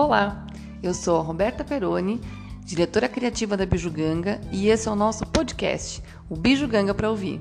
Olá, 0.00 0.46
eu 0.80 0.94
sou 0.94 1.18
a 1.18 1.22
Roberta 1.24 1.64
Peroni, 1.64 2.20
diretora 2.64 3.08
criativa 3.08 3.56
da 3.56 3.66
Bijuganga, 3.66 4.40
e 4.52 4.68
esse 4.68 4.86
é 4.86 4.92
o 4.92 4.94
nosso 4.94 5.26
podcast, 5.26 6.00
o 6.30 6.36
Bijuganga 6.36 6.94
para 6.94 7.10
ouvir. 7.10 7.40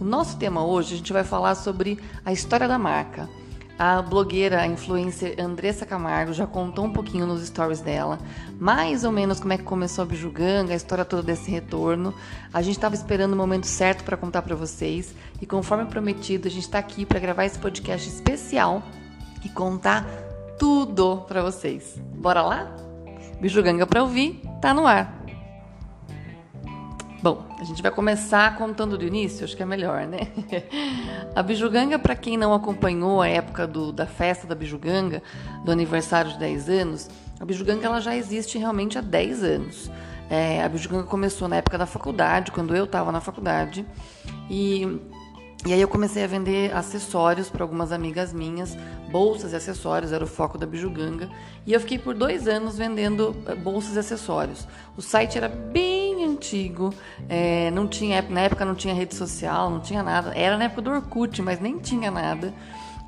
O 0.00 0.04
nosso 0.04 0.38
tema 0.38 0.64
hoje 0.64 0.94
a 0.94 0.96
gente 0.96 1.12
vai 1.12 1.24
falar 1.24 1.54
sobre 1.54 2.00
a 2.24 2.32
história 2.32 2.66
da 2.66 2.78
marca. 2.78 3.28
A 3.78 4.00
blogueira, 4.00 4.62
a 4.62 4.66
influencer 4.66 5.38
Andressa 5.38 5.84
Camargo 5.84 6.32
já 6.32 6.46
contou 6.46 6.86
um 6.86 6.92
pouquinho 6.94 7.26
nos 7.26 7.46
stories 7.46 7.82
dela, 7.82 8.18
mais 8.58 9.04
ou 9.04 9.12
menos 9.12 9.38
como 9.38 9.52
é 9.52 9.58
que 9.58 9.64
começou 9.64 10.04
a 10.04 10.06
Bijuganga, 10.06 10.72
a 10.72 10.76
história 10.76 11.04
toda 11.04 11.22
desse 11.22 11.50
retorno. 11.50 12.14
A 12.50 12.62
gente 12.62 12.76
estava 12.76 12.94
esperando 12.94 13.34
o 13.34 13.36
momento 13.36 13.66
certo 13.66 14.04
para 14.04 14.16
contar 14.16 14.40
para 14.40 14.56
vocês 14.56 15.14
e 15.38 15.44
conforme 15.44 15.84
prometido, 15.84 16.48
a 16.48 16.50
gente 16.50 16.64
está 16.64 16.78
aqui 16.78 17.04
para 17.04 17.20
gravar 17.20 17.44
esse 17.44 17.58
podcast 17.58 18.08
especial 18.08 18.82
e 19.44 19.50
contar 19.50 20.34
tudo 20.58 21.24
para 21.28 21.42
vocês. 21.42 22.00
Bora 22.14 22.42
lá? 22.42 22.76
Bijuganga 23.40 23.86
para 23.86 24.02
ouvir, 24.02 24.40
tá 24.60 24.72
no 24.72 24.86
ar. 24.86 25.16
Bom, 27.22 27.44
a 27.58 27.64
gente 27.64 27.82
vai 27.82 27.90
começar 27.90 28.56
contando 28.56 28.96
do 28.96 29.04
início, 29.04 29.44
acho 29.44 29.56
que 29.56 29.62
é 29.62 29.66
melhor, 29.66 30.06
né? 30.06 30.28
A 31.34 31.42
Bijuganga, 31.42 31.98
para 31.98 32.14
quem 32.14 32.36
não 32.36 32.54
acompanhou 32.54 33.20
a 33.20 33.28
época 33.28 33.66
do, 33.66 33.90
da 33.90 34.06
festa 34.06 34.46
da 34.46 34.54
Bijuganga, 34.54 35.22
do 35.64 35.72
aniversário 35.72 36.30
de 36.32 36.38
10 36.38 36.68
anos, 36.68 37.10
a 37.40 37.44
Bijuganga 37.44 37.86
ela 37.86 38.00
já 38.00 38.14
existe 38.14 38.58
realmente 38.58 38.96
há 38.96 39.00
10 39.00 39.42
anos. 39.42 39.90
É, 40.30 40.62
a 40.62 40.68
Bijuganga 40.68 41.04
começou 41.04 41.48
na 41.48 41.56
época 41.56 41.76
da 41.76 41.86
faculdade, 41.86 42.52
quando 42.52 42.76
eu 42.76 42.84
estava 42.84 43.10
na 43.10 43.20
faculdade, 43.20 43.84
e 44.48 45.00
e 45.66 45.72
aí 45.72 45.80
eu 45.80 45.88
comecei 45.88 46.22
a 46.22 46.28
vender 46.28 46.72
acessórios 46.72 47.50
para 47.50 47.64
algumas 47.64 47.90
amigas 47.90 48.32
minhas, 48.32 48.76
bolsas 49.10 49.52
e 49.52 49.56
acessórios, 49.56 50.12
era 50.12 50.22
o 50.22 50.26
foco 50.26 50.56
da 50.56 50.64
Bijuganga. 50.64 51.28
E 51.66 51.72
eu 51.72 51.80
fiquei 51.80 51.98
por 51.98 52.14
dois 52.14 52.46
anos 52.46 52.78
vendendo 52.78 53.34
eh, 53.46 53.54
bolsas 53.56 53.96
e 53.96 53.98
acessórios. 53.98 54.64
O 54.96 55.02
site 55.02 55.36
era 55.36 55.48
bem 55.48 56.24
antigo, 56.24 56.94
é, 57.28 57.68
não 57.72 57.88
tinha, 57.88 58.22
na 58.22 58.42
época 58.42 58.64
não 58.64 58.76
tinha 58.76 58.94
rede 58.94 59.16
social, 59.16 59.68
não 59.68 59.80
tinha 59.80 60.04
nada. 60.04 60.32
Era 60.36 60.56
na 60.56 60.66
época 60.66 60.82
do 60.82 60.90
Orkut, 60.90 61.42
mas 61.42 61.58
nem 61.58 61.78
tinha 61.78 62.12
nada. 62.12 62.54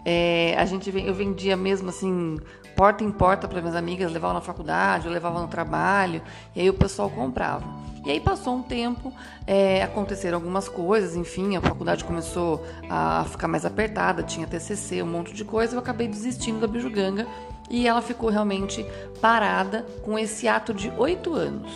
É, 0.05 0.55
a 0.57 0.65
gente, 0.65 0.91
eu 0.97 1.15
vendia 1.15 1.57
mesmo 1.57 1.91
assim, 1.91 2.39
porta 2.77 3.03
em 3.03 3.11
porta 3.11 3.49
para 3.49 3.61
minhas 3.61 3.77
amigas, 3.77 4.13
levava 4.13 4.35
na 4.35 4.41
faculdade, 4.41 5.07
eu 5.07 5.13
levava 5.13 5.41
no 5.41 5.49
trabalho, 5.49 6.23
e 6.55 6.61
aí 6.61 6.71
o 6.71 6.75
pessoal 6.75 7.11
comprava. 7.11 7.65
E 8.07 8.11
aí 8.11 8.21
passou 8.21 8.57
um 8.57 8.63
tempo, 8.63 9.13
é, 9.47 9.83
aconteceram 9.83 10.39
algumas 10.39 10.69
coisas, 10.69 11.17
enfim, 11.17 11.57
a 11.57 11.61
faculdade 11.61 12.05
começou 12.05 12.65
a 12.89 13.25
ficar 13.29 13.49
mais 13.49 13.67
apertada, 13.67 14.23
tinha 14.23 14.47
TCC, 14.47 15.03
um 15.03 15.07
monte 15.07 15.35
de 15.35 15.45
coisa, 15.45 15.75
eu 15.75 15.79
acabei 15.81 16.07
desistindo 16.09 16.61
da 16.61 16.67
Bijuganga 16.67 17.27
e 17.69 17.87
ela 17.87 18.01
ficou 18.01 18.31
realmente 18.31 18.87
parada 19.21 19.85
com 20.03 20.19
esse 20.19 20.49
ato 20.49 20.73
de 20.73 20.91
oito 20.97 21.35
anos. 21.35 21.71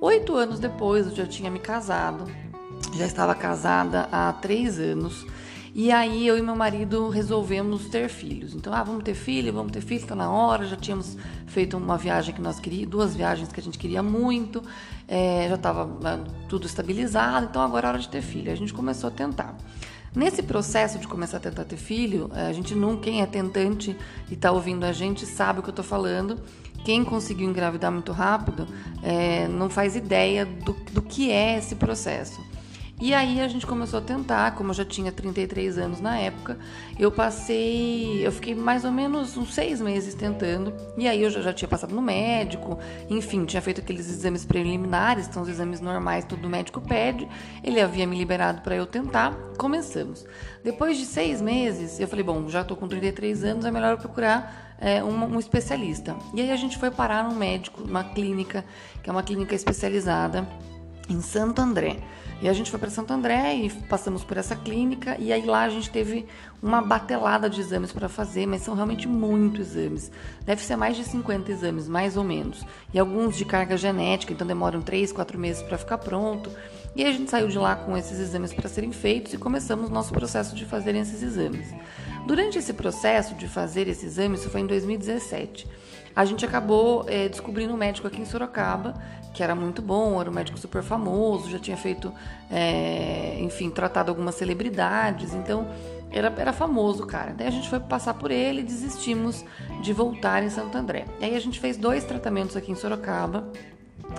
Oito 0.00 0.36
anos 0.36 0.60
depois, 0.60 1.08
eu 1.08 1.14
já 1.14 1.26
tinha 1.26 1.50
me 1.50 1.58
casado, 1.58 2.24
já 2.94 3.04
estava 3.04 3.34
casada 3.34 4.08
há 4.12 4.32
três 4.32 4.78
anos. 4.78 5.26
E 5.74 5.92
aí 5.92 6.26
eu 6.26 6.38
e 6.38 6.42
meu 6.42 6.56
marido 6.56 7.08
resolvemos 7.08 7.86
ter 7.86 8.08
filhos. 8.08 8.54
Então, 8.54 8.72
ah, 8.72 8.82
vamos 8.82 9.04
ter 9.04 9.14
filho, 9.14 9.52
vamos 9.52 9.72
ter 9.72 9.80
filho, 9.80 10.00
está 10.00 10.14
na 10.14 10.30
hora. 10.30 10.66
Já 10.66 10.76
tínhamos 10.76 11.16
feito 11.46 11.76
uma 11.76 11.96
viagem 11.96 12.34
que 12.34 12.40
nós 12.40 12.58
queríamos, 12.58 12.90
duas 12.90 13.14
viagens 13.14 13.52
que 13.52 13.60
a 13.60 13.62
gente 13.62 13.78
queria 13.78 14.02
muito, 14.02 14.62
é, 15.06 15.46
já 15.48 15.54
estava 15.54 15.86
né, 15.86 16.24
tudo 16.48 16.66
estabilizado, 16.66 17.46
então 17.50 17.62
agora 17.62 17.88
é 17.88 17.90
hora 17.90 17.98
de 17.98 18.08
ter 18.08 18.22
filho. 18.22 18.50
A 18.50 18.54
gente 18.54 18.72
começou 18.72 19.08
a 19.08 19.10
tentar. 19.10 19.56
Nesse 20.14 20.42
processo 20.42 20.98
de 20.98 21.06
começar 21.06 21.36
a 21.36 21.40
tentar 21.40 21.64
ter 21.64 21.76
filho, 21.76 22.30
a 22.32 22.52
gente 22.52 22.74
não, 22.74 22.96
quem 22.96 23.20
é 23.20 23.26
tentante 23.26 23.94
e 24.30 24.34
está 24.34 24.50
ouvindo 24.50 24.84
a 24.84 24.92
gente 24.92 25.26
sabe 25.26 25.60
o 25.60 25.62
que 25.62 25.68
eu 25.68 25.72
estou 25.72 25.84
falando. 25.84 26.40
Quem 26.84 27.04
conseguiu 27.04 27.48
engravidar 27.48 27.92
muito 27.92 28.12
rápido 28.12 28.66
é, 29.02 29.46
não 29.48 29.68
faz 29.68 29.94
ideia 29.96 30.46
do, 30.46 30.72
do 30.92 31.02
que 31.02 31.30
é 31.30 31.58
esse 31.58 31.74
processo. 31.74 32.40
E 33.00 33.14
aí 33.14 33.40
a 33.40 33.46
gente 33.46 33.64
começou 33.64 34.00
a 34.00 34.02
tentar, 34.02 34.56
como 34.56 34.70
eu 34.70 34.74
já 34.74 34.84
tinha 34.84 35.12
33 35.12 35.78
anos 35.78 36.00
na 36.00 36.18
época, 36.18 36.58
eu 36.98 37.12
passei, 37.12 38.26
eu 38.26 38.32
fiquei 38.32 38.56
mais 38.56 38.84
ou 38.84 38.90
menos 38.90 39.36
uns 39.36 39.54
seis 39.54 39.80
meses 39.80 40.14
tentando, 40.14 40.74
e 40.96 41.06
aí 41.06 41.22
eu 41.22 41.30
já, 41.30 41.40
já 41.40 41.52
tinha 41.52 41.68
passado 41.68 41.94
no 41.94 42.02
médico, 42.02 42.76
enfim, 43.08 43.44
tinha 43.44 43.62
feito 43.62 43.80
aqueles 43.80 44.10
exames 44.10 44.44
preliminares, 44.44 45.26
são 45.26 45.44
os 45.44 45.48
exames 45.48 45.80
normais, 45.80 46.24
tudo 46.24 46.48
o 46.48 46.50
médico 46.50 46.80
pede, 46.80 47.28
ele 47.62 47.80
havia 47.80 48.04
me 48.04 48.18
liberado 48.18 48.62
para 48.62 48.74
eu 48.74 48.84
tentar, 48.84 49.32
começamos. 49.56 50.26
Depois 50.64 50.98
de 50.98 51.06
seis 51.06 51.40
meses, 51.40 52.00
eu 52.00 52.08
falei, 52.08 52.24
bom, 52.24 52.48
já 52.48 52.64
tô 52.64 52.74
com 52.74 52.88
33 52.88 53.44
anos, 53.44 53.64
é 53.64 53.70
melhor 53.70 53.92
eu 53.92 53.98
procurar 53.98 54.74
é, 54.80 55.04
um, 55.04 55.36
um 55.36 55.38
especialista. 55.38 56.16
E 56.34 56.40
aí 56.40 56.50
a 56.50 56.56
gente 56.56 56.76
foi 56.76 56.90
parar 56.90 57.22
num 57.22 57.36
médico, 57.36 57.80
uma 57.84 58.02
clínica, 58.02 58.64
que 59.04 59.08
é 59.08 59.12
uma 59.12 59.22
clínica 59.22 59.54
especializada 59.54 60.48
em 61.08 61.20
Santo 61.20 61.60
André. 61.60 61.98
E 62.40 62.48
a 62.48 62.52
gente 62.52 62.70
foi 62.70 62.78
para 62.78 62.88
Santo 62.88 63.12
André 63.12 63.56
e 63.56 63.70
passamos 63.88 64.22
por 64.22 64.36
essa 64.36 64.54
clínica 64.54 65.16
e 65.18 65.32
aí 65.32 65.44
lá 65.44 65.62
a 65.62 65.68
gente 65.68 65.90
teve 65.90 66.24
uma 66.62 66.80
batelada 66.80 67.50
de 67.50 67.60
exames 67.60 67.90
para 67.90 68.08
fazer, 68.08 68.46
mas 68.46 68.62
são 68.62 68.74
realmente 68.74 69.08
muitos 69.08 69.74
exames. 69.74 70.12
Deve 70.44 70.62
ser 70.62 70.76
mais 70.76 70.96
de 70.96 71.02
50 71.02 71.50
exames, 71.50 71.88
mais 71.88 72.16
ou 72.16 72.22
menos. 72.22 72.64
E 72.94 72.98
alguns 72.98 73.36
de 73.36 73.44
carga 73.44 73.76
genética, 73.76 74.32
então 74.32 74.46
demoram 74.46 74.80
3, 74.80 75.10
4 75.10 75.36
meses 75.36 75.62
para 75.62 75.78
ficar 75.78 75.98
pronto. 75.98 76.48
E 76.96 77.04
aí 77.04 77.10
a 77.10 77.12
gente 77.12 77.30
saiu 77.30 77.48
de 77.48 77.58
lá 77.58 77.76
com 77.76 77.96
esses 77.96 78.18
exames 78.18 78.52
para 78.52 78.68
serem 78.68 78.92
feitos 78.92 79.32
e 79.32 79.38
começamos 79.38 79.90
nosso 79.90 80.12
processo 80.12 80.54
de 80.54 80.64
fazer 80.64 80.94
esses 80.94 81.22
exames. 81.22 81.72
Durante 82.26 82.58
esse 82.58 82.72
processo 82.72 83.34
de 83.34 83.46
fazer 83.48 83.88
esse 83.88 84.06
exame, 84.06 84.34
isso 84.34 84.50
foi 84.50 84.60
em 84.60 84.66
2017, 84.66 85.66
a 86.14 86.24
gente 86.24 86.44
acabou 86.44 87.04
é, 87.08 87.28
descobrindo 87.28 87.72
um 87.72 87.76
médico 87.76 88.08
aqui 88.08 88.20
em 88.20 88.24
Sorocaba 88.24 88.94
que 89.38 89.42
era 89.42 89.54
muito 89.54 89.80
bom, 89.80 90.20
era 90.20 90.28
um 90.28 90.32
médico 90.32 90.58
super 90.58 90.82
famoso, 90.82 91.48
já 91.48 91.60
tinha 91.60 91.76
feito, 91.76 92.12
é, 92.50 93.38
enfim, 93.40 93.70
tratado 93.70 94.10
algumas 94.10 94.34
celebridades, 94.34 95.32
então 95.32 95.68
era, 96.10 96.32
era 96.36 96.52
famoso, 96.52 97.06
cara. 97.06 97.34
Daí 97.36 97.46
a 97.46 97.50
gente 97.50 97.68
foi 97.68 97.78
passar 97.78 98.14
por 98.14 98.32
ele 98.32 98.62
e 98.62 98.64
desistimos 98.64 99.44
de 99.80 99.92
voltar 99.92 100.42
em 100.42 100.50
Santo 100.50 100.76
André. 100.76 101.04
E 101.20 101.24
aí 101.24 101.36
a 101.36 101.40
gente 101.40 101.60
fez 101.60 101.76
dois 101.76 102.02
tratamentos 102.02 102.56
aqui 102.56 102.72
em 102.72 102.74
Sorocaba 102.74 103.48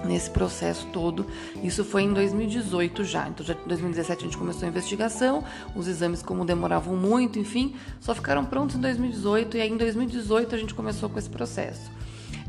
nesse 0.05 0.29
processo 0.29 0.87
todo. 0.87 1.25
Isso 1.63 1.83
foi 1.83 2.03
em 2.03 2.13
2018 2.13 3.03
já. 3.03 3.27
Então, 3.27 3.45
já 3.45 3.53
em 3.53 3.67
2017 3.67 4.21
a 4.21 4.25
gente 4.25 4.37
começou 4.37 4.65
a 4.65 4.69
investigação, 4.69 5.43
os 5.75 5.87
exames 5.87 6.21
como 6.21 6.45
demoravam 6.45 6.95
muito, 6.95 7.39
enfim, 7.39 7.75
só 7.99 8.13
ficaram 8.15 8.45
prontos 8.45 8.75
em 8.75 8.79
2018 8.79 9.57
e 9.57 9.61
aí 9.61 9.69
em 9.69 9.77
2018 9.77 10.55
a 10.55 10.57
gente 10.57 10.73
começou 10.73 11.09
com 11.09 11.19
esse 11.19 11.29
processo. 11.29 11.91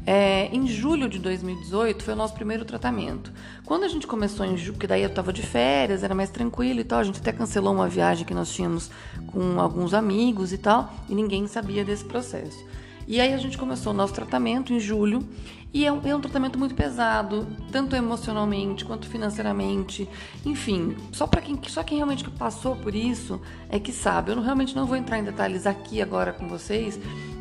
É, 0.07 0.49
em 0.53 0.67
julho 0.67 1.09
de 1.09 1.19
2018 1.19 2.03
foi 2.03 2.15
o 2.15 2.17
nosso 2.17 2.33
primeiro 2.35 2.65
tratamento. 2.65 3.31
Quando 3.65 3.85
a 3.85 3.89
gente 3.89 4.07
começou 4.07 4.47
em 4.47 4.57
julho, 4.57 4.73
porque 4.73 4.87
daí 4.87 5.03
eu 5.03 5.09
estava 5.09 5.33
de 5.33 5.43
férias, 5.43 6.03
era 6.03 6.15
mais 6.15 6.31
tranquilo 6.31 6.81
e 6.81 6.85
tal, 6.85 7.01
a 7.01 7.05
gente 7.05 7.21
até 7.21 7.33
cancelou 7.33 7.75
uma 7.75 7.89
viagem 7.89 8.25
que 8.25 8.33
nós 8.33 8.53
tínhamos 8.53 8.91
com 9.27 9.61
alguns 9.61 9.93
amigos 9.93 10.53
e 10.53 10.59
tal, 10.59 10.93
e 11.09 11.15
ninguém 11.15 11.47
sabia 11.47 11.85
desse 11.85 12.05
processo. 12.05 12.65
E 13.07 13.21
aí 13.21 13.35
a 13.35 13.39
gente 13.39 13.59
começou 13.59 13.93
o 13.93 13.97
nosso 13.97 14.15
tratamento 14.15 14.73
em 14.73 14.81
julho 14.81 15.27
e 15.73 15.87
é 15.87 15.93
um, 15.93 16.01
é 16.05 16.15
um, 16.15 16.21
tratamento 16.21 16.59
muito 16.59 16.75
pesado, 16.75 17.47
tanto 17.71 17.95
emocionalmente 17.95 18.85
quanto 18.85 19.07
financeiramente. 19.07 20.09
Enfim, 20.45 20.97
só 21.13 21.27
para 21.27 21.41
quem, 21.41 21.59
só 21.69 21.85
quem 21.85 21.97
realmente 21.97 22.29
passou 22.31 22.75
por 22.75 22.95
isso 22.95 23.41
é 23.69 23.79
que 23.79 23.93
sabe. 23.93 24.33
Eu 24.33 24.41
realmente 24.41 24.75
não 24.75 24.85
vou 24.85 24.97
entrar 24.97 25.19
em 25.19 25.25
detalhes 25.25 25.67
aqui 25.67 26.03
agora 26.03 26.33
com 26.33 26.49
vocês, 26.49 26.99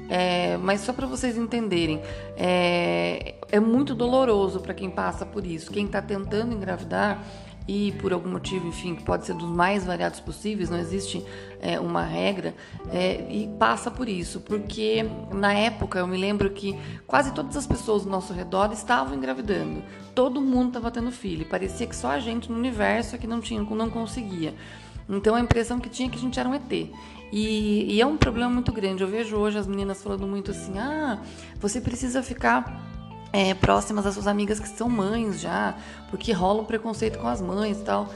é, 0.07 0.57
mas 0.57 0.81
só 0.81 0.93
para 0.93 1.07
vocês 1.07 1.37
entenderem, 1.37 2.01
é, 2.37 3.35
é 3.51 3.59
muito 3.59 3.95
doloroso 3.95 4.59
para 4.59 4.75
quem 4.75 4.91
passa 4.91 5.25
por 5.25 5.43
isso. 5.43 5.71
Quem 5.71 5.85
está 5.85 6.01
tentando 6.01 6.53
engravidar 6.53 7.23
e 7.67 7.91
por 7.93 8.11
algum 8.11 8.29
motivo, 8.29 8.67
enfim, 8.67 8.95
que 8.95 9.03
pode 9.03 9.25
ser 9.25 9.35
dos 9.35 9.49
mais 9.49 9.85
variados 9.85 10.19
possíveis, 10.19 10.69
não 10.69 10.77
existe 10.77 11.23
é, 11.61 11.79
uma 11.79 12.03
regra, 12.03 12.55
é, 12.91 13.27
e 13.29 13.47
passa 13.59 13.91
por 13.91 14.09
isso, 14.09 14.39
porque 14.41 15.05
na 15.31 15.53
época 15.53 15.99
eu 15.99 16.07
me 16.07 16.17
lembro 16.17 16.49
que 16.49 16.75
quase 17.05 17.33
todas 17.33 17.55
as 17.55 17.67
pessoas 17.67 18.03
do 18.03 18.09
nosso 18.09 18.33
redor 18.33 18.71
estavam 18.71 19.15
engravidando, 19.15 19.83
todo 20.15 20.41
mundo 20.41 20.69
estava 20.69 20.89
tendo 20.89 21.11
filho, 21.11 21.45
parecia 21.45 21.85
que 21.85 21.95
só 21.95 22.09
a 22.09 22.19
gente 22.19 22.51
no 22.51 22.57
universo 22.57 23.15
é 23.15 23.19
que 23.19 23.27
não 23.27 23.39
tinha, 23.39 23.61
não 23.61 23.89
conseguia. 23.89 24.53
Então 25.07 25.33
a 25.33 25.39
impressão 25.39 25.79
que 25.79 25.89
tinha 25.89 26.07
é 26.07 26.11
que 26.11 26.17
a 26.17 26.21
gente 26.21 26.39
era 26.39 26.47
um 26.47 26.53
ET. 26.53 26.71
E, 27.31 27.95
e, 27.95 28.01
é 28.01 28.05
um 28.05 28.17
problema 28.17 28.49
muito 28.49 28.71
grande. 28.71 29.03
Eu 29.03 29.07
vejo 29.07 29.35
hoje 29.35 29.57
as 29.57 29.67
meninas 29.67 30.01
falando 30.01 30.25
muito 30.27 30.51
assim: 30.51 30.77
ah, 30.77 31.19
você 31.59 31.79
precisa 31.79 32.23
ficar 32.23 32.98
é, 33.31 33.53
próximas 33.53 34.05
das 34.05 34.13
suas 34.13 34.27
amigas 34.27 34.59
que 34.59 34.67
são 34.67 34.89
mães 34.89 35.39
já, 35.39 35.75
porque 36.09 36.31
rola 36.31 36.61
um 36.61 36.65
preconceito 36.65 37.19
com 37.19 37.27
as 37.27 37.41
mães 37.41 37.77
e 37.79 37.83
tal. 37.83 38.09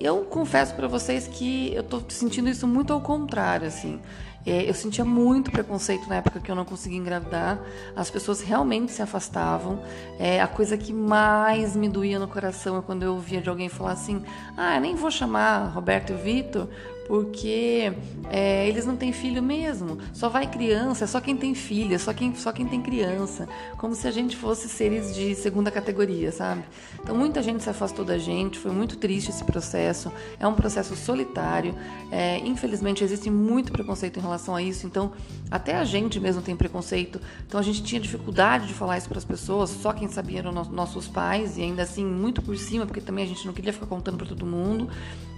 Eu 0.00 0.24
confesso 0.24 0.74
para 0.74 0.88
vocês 0.88 1.26
que 1.28 1.72
eu 1.74 1.82
tô 1.82 2.02
sentindo 2.08 2.48
isso 2.48 2.66
muito 2.66 2.92
ao 2.92 3.00
contrário, 3.00 3.66
assim. 3.66 4.00
É, 4.46 4.68
eu 4.68 4.74
sentia 4.74 5.04
muito 5.04 5.50
preconceito 5.50 6.06
na 6.06 6.16
época 6.16 6.38
que 6.38 6.50
eu 6.50 6.54
não 6.54 6.64
conseguia 6.64 6.98
engravidar. 6.98 7.58
As 7.96 8.10
pessoas 8.10 8.42
realmente 8.42 8.92
se 8.92 9.00
afastavam. 9.00 9.82
É, 10.18 10.40
a 10.40 10.46
coisa 10.46 10.76
que 10.76 10.92
mais 10.92 11.74
me 11.74 11.88
doía 11.88 12.18
no 12.18 12.28
coração 12.28 12.76
é 12.76 12.82
quando 12.82 13.04
eu 13.04 13.14
ouvia 13.14 13.40
de 13.40 13.48
alguém 13.48 13.70
falar 13.70 13.92
assim: 13.92 14.22
ah, 14.56 14.78
nem 14.78 14.94
vou 14.94 15.10
chamar 15.10 15.68
Roberto 15.68 16.12
e 16.12 16.16
Vitor 16.16 16.68
porque 17.06 17.92
é, 18.30 18.66
eles 18.68 18.86
não 18.86 18.96
têm 18.96 19.12
filho 19.12 19.42
mesmo. 19.42 19.98
Só 20.12 20.28
vai 20.28 20.46
criança, 20.46 21.04
é 21.04 21.06
só 21.06 21.20
quem 21.20 21.36
tem 21.36 21.54
filha, 21.54 21.98
só 21.98 22.12
quem, 22.12 22.34
só 22.34 22.52
quem 22.52 22.66
tem 22.66 22.80
criança. 22.80 23.48
Como 23.76 23.94
se 23.94 24.06
a 24.08 24.10
gente 24.10 24.36
fosse 24.36 24.68
seres 24.68 25.14
de 25.14 25.34
segunda 25.34 25.70
categoria, 25.70 26.32
sabe? 26.32 26.64
Então 27.02 27.14
muita 27.16 27.42
gente 27.42 27.62
se 27.62 27.70
afastou 27.70 28.04
da 28.04 28.18
gente, 28.18 28.58
foi 28.58 28.70
muito 28.70 28.96
triste 28.96 29.30
esse 29.30 29.44
processo. 29.44 30.10
É 30.38 30.46
um 30.46 30.54
processo 30.54 30.96
solitário. 30.96 31.74
É, 32.10 32.38
infelizmente 32.38 33.04
existe 33.04 33.30
muito 33.30 33.72
preconceito 33.72 34.18
em 34.18 34.22
relação 34.22 34.54
a 34.54 34.62
isso. 34.62 34.86
Então 34.86 35.12
até 35.50 35.76
a 35.76 35.84
gente 35.84 36.18
mesmo 36.18 36.42
tem 36.42 36.56
preconceito. 36.56 37.20
Então 37.46 37.60
a 37.60 37.62
gente 37.62 37.82
tinha 37.82 38.00
dificuldade 38.00 38.66
de 38.66 38.74
falar 38.74 38.98
isso 38.98 39.08
para 39.08 39.18
as 39.18 39.24
pessoas. 39.24 39.70
Só 39.70 39.92
quem 39.92 40.08
sabia 40.08 40.38
eram 40.38 40.52
nossos 40.52 41.06
pais 41.06 41.58
e 41.58 41.62
ainda 41.62 41.82
assim 41.82 42.04
muito 42.04 42.40
por 42.40 42.56
cima, 42.56 42.86
porque 42.86 43.00
também 43.00 43.24
a 43.24 43.28
gente 43.28 43.46
não 43.46 43.52
queria 43.52 43.72
ficar 43.72 43.86
contando 43.86 44.16
para 44.16 44.26
todo 44.26 44.46
mundo 44.46 44.88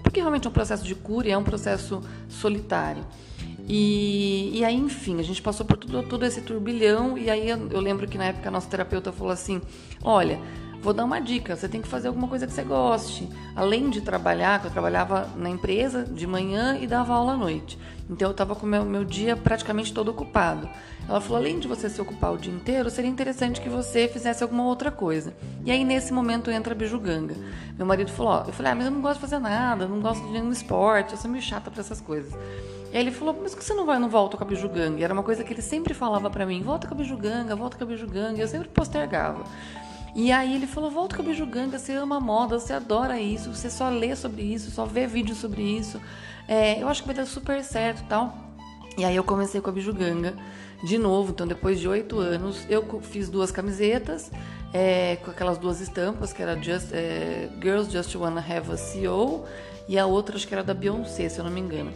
porque 0.06 0.20
realmente 0.20 0.46
é 0.46 0.50
um 0.50 0.52
processo 0.52 0.84
de 0.84 0.94
cura 0.94 1.26
e 1.26 1.32
é 1.32 1.36
um 1.36 1.42
processo 1.42 2.00
solitário. 2.28 3.04
E, 3.68 4.52
e 4.54 4.64
aí, 4.64 4.76
enfim, 4.76 5.18
a 5.18 5.22
gente 5.22 5.42
passou 5.42 5.66
por 5.66 5.76
tudo, 5.76 6.04
todo 6.04 6.24
esse 6.24 6.40
turbilhão, 6.40 7.18
e 7.18 7.28
aí 7.28 7.50
eu, 7.50 7.68
eu 7.70 7.80
lembro 7.80 8.06
que 8.06 8.16
na 8.16 8.26
época 8.26 8.48
a 8.48 8.52
nossa 8.52 8.68
terapeuta 8.68 9.10
falou 9.10 9.32
assim: 9.32 9.60
olha, 10.00 10.38
vou 10.81 10.93
dar 10.93 11.05
uma 11.05 11.20
dica, 11.20 11.56
você 11.56 11.69
tem 11.69 11.82
que 11.82 11.88
fazer 11.88 12.08
alguma 12.08 12.28
coisa 12.28 12.46
que 12.46 12.52
você 12.52 12.62
goste. 12.62 13.28
Além 13.55 13.90
de 13.90 14.00
trabalhar, 14.00 14.61
que 14.61 14.67
eu 14.67 14.70
trabalhava 14.70 15.28
na 15.37 15.49
empresa 15.49 16.05
de 16.05 16.26
manhã 16.26 16.78
e 16.78 16.87
dava 16.87 17.14
aula 17.14 17.32
à 17.32 17.37
noite. 17.37 17.78
Então 18.08 18.28
eu 18.28 18.32
estava 18.32 18.55
com 18.55 18.67
o 18.67 18.69
meu, 18.69 18.84
meu 18.84 19.05
dia 19.05 19.37
praticamente 19.37 19.93
todo 19.93 20.08
ocupado. 20.11 20.69
Ela 21.08 21.20
falou: 21.20 21.38
além 21.38 21.58
de 21.58 21.69
você 21.69 21.88
se 21.88 22.00
ocupar 22.00 22.32
o 22.32 22.38
dia 22.38 22.52
inteiro, 22.52 22.90
seria 22.90 23.11
interessante 23.11 23.61
que 23.61 23.69
você 23.69 24.08
fizesse 24.08 24.43
alguma 24.43 24.64
outra 24.64 24.90
coisa. 24.90 25.34
E 25.64 25.70
aí 25.70 25.84
nesse 25.84 26.12
momento 26.12 26.50
entra 26.50 26.73
a 26.73 26.76
bijuganga. 26.76 27.34
Meu 27.76 27.87
marido 27.87 28.11
falou: 28.11 28.44
eu 28.46 28.52
falei: 28.52 28.73
ah, 28.73 28.75
mas 28.75 28.84
eu 28.87 28.90
não 28.90 29.00
gosto 29.00 29.14
de 29.17 29.20
fazer 29.20 29.38
nada, 29.38 29.87
não 29.87 30.00
gosto 30.00 30.25
de 30.25 30.32
nenhum 30.32 30.52
esporte, 30.52 31.12
eu 31.12 31.19
sou 31.19 31.31
meio 31.31 31.43
chata 31.43 31.70
para 31.70 31.81
essas 31.81 32.00
coisas. 32.00 32.32
E 32.93 32.96
aí 32.96 33.02
ele 33.02 33.11
falou: 33.11 33.37
mas 33.43 33.52
por 33.52 33.58
que 33.58 33.64
você 33.64 33.75
não 33.75 33.87
vai, 33.87 33.99
não 33.99 34.08
volta 34.08 34.37
com 34.37 34.44
a 34.44 34.46
bijuganga? 34.46 35.00
E 35.00 35.05
era 35.05 35.12
uma 35.12 35.23
coisa 35.23 35.43
que 35.43 35.52
ele 35.52 35.62
sempre 35.62 35.94
falava 35.94 36.31
para 36.31 36.46
mim: 36.46 36.62
volta 36.62 36.87
com 36.87 36.94
a 36.94 36.96
bijuganga, 36.96 37.55
volta 37.56 37.76
com 37.76 37.84
a 37.84 37.87
bijuganga. 37.87 38.38
E 38.38 38.40
eu 38.40 38.49
sempre 38.49 38.69
postergava. 38.69 39.44
E 40.16 40.32
aí 40.32 40.54
ele 40.54 40.66
falou: 40.66 40.90
volta 40.90 41.14
com 41.14 41.22
a 41.22 41.26
bijuganga, 41.26 41.78
você 41.78 41.92
ama 41.92 42.18
moda, 42.18 42.58
você 42.58 42.72
adora 42.72 43.20
isso, 43.20 43.54
você 43.54 43.68
só 43.68 43.90
lê 43.90 44.16
sobre 44.16 44.42
isso, 44.42 44.70
só 44.70 44.86
vê 44.86 45.06
vídeo 45.06 45.34
sobre 45.34 45.60
isso. 45.62 46.00
É, 46.48 46.82
eu 46.82 46.88
acho 46.88 47.02
que 47.02 47.06
vai 47.06 47.14
dar 47.14 47.26
super 47.26 47.62
certo 47.62 48.02
tal. 48.08 48.34
E 48.96 49.04
aí 49.04 49.14
eu 49.14 49.22
comecei 49.22 49.60
com 49.60 49.68
a 49.68 49.72
bijuganga 49.72 50.34
de 50.82 50.96
novo. 50.96 51.32
Então, 51.32 51.46
depois 51.46 51.78
de 51.78 51.86
oito 51.86 52.18
anos, 52.18 52.64
eu 52.70 52.82
fiz 53.02 53.28
duas 53.28 53.50
camisetas 53.50 54.30
é, 54.72 55.16
com 55.16 55.30
aquelas 55.30 55.58
duas 55.58 55.82
estampas, 55.82 56.32
que 56.32 56.42
era 56.42 56.56
Just, 56.62 56.92
é, 56.92 57.50
Girls 57.60 57.92
Just 57.92 58.14
Wanna 58.14 58.40
Have 58.40 58.72
a 58.72 58.76
CEO 58.78 59.44
e 59.86 59.98
a 59.98 60.06
outra 60.06 60.36
acho 60.36 60.48
que 60.48 60.54
era 60.54 60.64
da 60.64 60.72
Beyoncé, 60.72 61.28
se 61.28 61.38
eu 61.38 61.44
não 61.44 61.50
me 61.50 61.60
engano. 61.60 61.92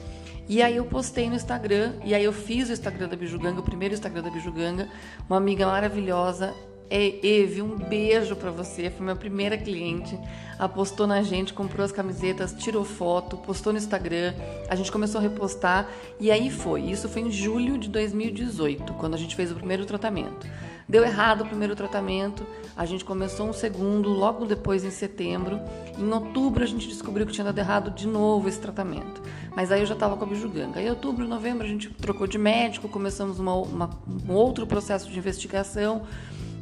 E 0.46 0.62
aí 0.62 0.76
eu 0.76 0.84
postei 0.84 1.28
no 1.31 1.37
Instagram, 1.37 1.94
e 2.05 2.14
aí 2.14 2.25
eu 2.25 2.32
fiz 2.32 2.69
o 2.69 2.72
Instagram 2.72 3.08
da 3.08 3.17
Bijuganga, 3.17 3.61
o 3.61 3.62
primeiro 3.62 3.94
Instagram 3.94 4.22
da 4.22 4.31
Bijuganga, 4.31 4.88
uma 5.28 5.38
amiga 5.38 5.64
maravilhosa, 5.64 6.52
Eve, 6.90 7.62
um 7.62 7.76
beijo 7.76 8.34
para 8.34 8.50
você. 8.50 8.90
Foi 8.90 9.04
minha 9.04 9.14
primeira 9.14 9.56
cliente. 9.56 10.19
Apostou 10.58 11.06
na 11.06 11.22
gente, 11.22 11.54
comprou 11.54 11.84
as 11.84 11.92
camisetas, 11.92 12.52
tirou 12.52 12.84
foto, 12.84 13.37
postou 13.37 13.72
no 13.72 13.78
Instagram. 13.78 14.34
A 14.69 14.75
gente 14.75 14.90
começou 14.90 15.20
a 15.20 15.22
repostar 15.22 15.88
e 16.19 16.31
aí 16.31 16.50
foi. 16.50 16.82
Isso 16.82 17.08
foi 17.08 17.22
em 17.22 17.31
julho 17.31 17.78
de 17.78 17.88
2018, 17.88 18.92
quando 18.94 19.14
a 19.14 19.16
gente 19.16 19.37
fez 19.37 19.52
o 19.52 19.54
primeiro 19.54 19.87
tratamento. 19.87 20.46
Deu 20.88 21.04
errado 21.04 21.42
o 21.42 21.46
primeiro 21.46 21.76
tratamento, 21.76 22.44
a 22.76 22.84
gente 22.84 23.04
começou 23.04 23.48
um 23.48 23.52
segundo 23.52 24.08
logo 24.08 24.44
depois 24.44 24.84
em 24.84 24.90
setembro. 24.90 25.60
Em 25.96 26.12
outubro 26.12 26.64
a 26.64 26.66
gente 26.66 26.88
descobriu 26.88 27.25
que 27.25 27.32
tinha 27.32 27.44
dado 27.44 27.58
errado 27.58 27.93
de 27.93 28.08
novo 28.08 28.48
esse 28.48 28.58
tratamento. 28.58 29.22
Mas 29.54 29.70
aí 29.70 29.81
eu 29.81 29.86
já 29.86 29.94
estava 29.94 30.16
com 30.16 30.25
a 30.25 30.26
bijuganga. 30.26 30.82
Em 30.82 30.90
outubro, 30.90 31.28
novembro 31.28 31.64
a 31.64 31.69
gente 31.69 31.88
trocou 31.90 32.26
de 32.26 32.38
médico, 32.38 32.88
começamos 32.88 33.38
uma, 33.38 33.54
uma, 33.54 33.90
um 34.28 34.32
outro 34.32 34.66
processo 34.66 35.08
de 35.08 35.16
investigação 35.16 36.02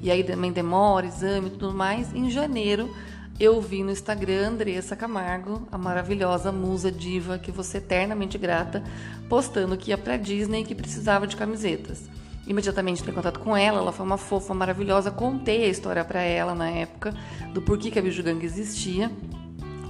e 0.02 0.10
aí 0.10 0.22
também 0.22 0.52
demora, 0.52 1.06
exame 1.06 1.48
e 1.48 1.50
tudo 1.50 1.72
mais. 1.72 2.14
Em 2.14 2.30
janeiro, 2.30 2.94
eu 3.40 3.60
vi 3.60 3.82
no 3.82 3.90
Instagram 3.90 4.48
Andressa 4.48 4.96
Camargo, 4.96 5.66
a 5.70 5.78
maravilhosa 5.78 6.50
musa 6.50 6.90
diva 6.90 7.38
que 7.38 7.52
você 7.52 7.78
é 7.78 7.80
eternamente 7.80 8.36
grata, 8.36 8.82
postando 9.28 9.76
que 9.76 9.90
ia 9.90 9.98
pra 9.98 10.16
Disney 10.16 10.62
e 10.62 10.64
que 10.64 10.74
precisava 10.74 11.26
de 11.26 11.36
camisetas. 11.36 12.08
Imediatamente 12.48 13.00
entrei 13.00 13.12
em 13.12 13.14
contato 13.14 13.40
com 13.40 13.56
ela, 13.56 13.78
ela 13.78 13.92
foi 13.92 14.04
uma 14.04 14.16
fofa 14.16 14.54
maravilhosa, 14.54 15.10
contei 15.10 15.64
a 15.64 15.68
história 15.68 16.04
para 16.04 16.22
ela 16.22 16.54
na 16.54 16.70
época 16.70 17.14
do 17.52 17.60
porquê 17.60 17.90
que 17.90 17.98
a 17.98 18.02
Bijugang 18.02 18.44
existia, 18.44 19.10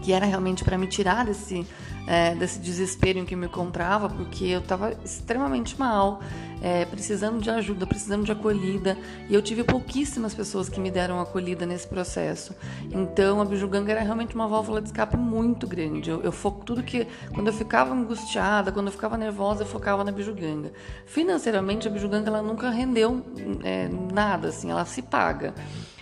que 0.02 0.12
era 0.12 0.26
realmente 0.26 0.64
para 0.64 0.76
me 0.76 0.86
tirar 0.86 1.24
desse 1.24 1.66
é, 2.08 2.34
desse 2.34 2.58
desespero 2.58 3.18
em 3.18 3.26
que 3.26 3.36
me 3.36 3.46
encontrava, 3.46 4.08
porque 4.08 4.46
eu 4.46 4.60
estava 4.60 4.94
extremamente 5.04 5.78
mal, 5.78 6.20
é, 6.62 6.86
precisando 6.86 7.38
de 7.38 7.50
ajuda, 7.50 7.86
precisando 7.86 8.24
de 8.24 8.32
acolhida, 8.32 8.96
e 9.28 9.34
eu 9.34 9.42
tive 9.42 9.62
pouquíssimas 9.62 10.34
pessoas 10.34 10.70
que 10.70 10.80
me 10.80 10.90
deram 10.90 11.20
acolhida 11.20 11.66
nesse 11.66 11.86
processo. 11.86 12.54
Então, 12.90 13.42
a 13.42 13.44
Bijuganga 13.44 13.92
era 13.92 14.00
realmente 14.00 14.34
uma 14.34 14.48
válvula 14.48 14.80
de 14.80 14.88
escape 14.88 15.18
muito 15.18 15.66
grande. 15.66 16.08
Eu, 16.08 16.22
eu 16.22 16.32
foco 16.32 16.64
tudo 16.64 16.82
que, 16.82 17.06
quando 17.34 17.48
eu 17.48 17.52
ficava 17.52 17.92
angustiada, 17.92 18.72
quando 18.72 18.86
eu 18.86 18.92
ficava 18.92 19.18
nervosa, 19.18 19.62
eu 19.62 19.66
focava 19.66 20.02
na 20.02 20.10
Bijuganga. 20.10 20.72
Financeiramente, 21.04 21.86
a 21.86 21.90
Bijuganga 21.90 22.28
ela 22.30 22.40
nunca 22.40 22.70
rendeu 22.70 23.22
é, 23.62 23.88
nada, 24.12 24.48
assim, 24.48 24.70
ela 24.70 24.86
se 24.86 25.02
paga. 25.02 25.52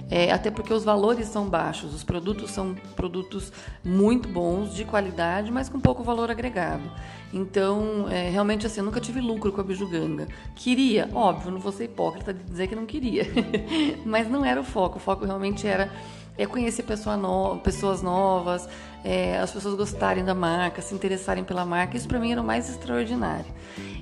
É, 0.08 0.30
até 0.30 0.52
porque 0.52 0.72
os 0.72 0.84
valores 0.84 1.26
são 1.26 1.48
baixos, 1.48 1.92
os 1.92 2.04
produtos 2.04 2.52
são 2.52 2.76
produtos 2.94 3.52
muito 3.82 4.28
bons, 4.28 4.72
de 4.72 4.84
qualidade, 4.84 5.50
mas 5.50 5.68
com 5.68 5.80
pouco 5.96 6.04
valor 6.04 6.31
agregado. 6.31 6.82
Então, 7.32 8.06
é, 8.10 8.28
realmente 8.28 8.66
assim, 8.66 8.81
eu 8.81 8.84
nunca 8.84 9.00
tive 9.00 9.20
lucro 9.20 9.50
com 9.50 9.60
a 9.60 9.64
bijuganga. 9.64 10.28
Queria, 10.54 11.08
óbvio, 11.14 11.50
não 11.50 11.58
vou 11.58 11.72
ser 11.72 11.84
hipócrita 11.84 12.34
de 12.34 12.44
dizer 12.44 12.66
que 12.66 12.76
não 12.76 12.84
queria, 12.84 13.25
mas 14.04 14.28
não 14.28 14.44
era 14.44 14.60
o 14.60 14.64
foco. 14.64 14.98
O 14.98 15.00
foco 15.00 15.25
realmente 15.25 15.66
era 15.66 15.90
é 16.38 16.44
conhecer 16.44 16.82
pessoa 16.82 17.16
no, 17.16 17.56
pessoas 17.60 18.02
novas, 18.02 18.69
é, 19.06 19.38
as 19.38 19.52
pessoas 19.52 19.76
gostarem 19.76 20.24
da 20.24 20.34
marca, 20.34 20.82
se 20.82 20.92
interessarem 20.92 21.44
pela 21.44 21.64
marca. 21.64 21.96
Isso 21.96 22.08
para 22.08 22.18
mim 22.18 22.32
era 22.32 22.40
o 22.40 22.44
mais 22.44 22.68
extraordinário. 22.68 23.46